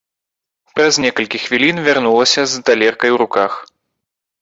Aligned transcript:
Праз 0.77 0.93
некалькі 1.05 1.43
хвілін 1.45 1.77
вярнулася 1.91 2.41
з 2.55 2.65
талеркай 2.71 3.11
у 3.19 3.25
руках. 3.27 3.51